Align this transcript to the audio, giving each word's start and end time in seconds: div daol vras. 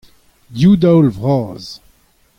div 0.57 0.73
daol 0.81 1.07
vras. 1.17 1.65